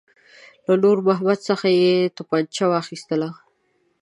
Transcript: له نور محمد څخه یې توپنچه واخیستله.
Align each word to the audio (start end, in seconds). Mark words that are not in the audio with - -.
له 0.65 0.73
نور 0.83 0.97
محمد 1.07 1.39
څخه 1.49 1.67
یې 1.79 1.93
توپنچه 2.15 2.65
واخیستله. 2.69 3.29